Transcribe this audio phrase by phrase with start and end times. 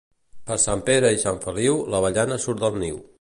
[0.51, 3.03] Per Sant Pere i Sant Feliu l'avellana surt del niu.